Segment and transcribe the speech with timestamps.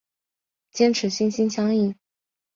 [0.71, 1.95] 坚持心心相印。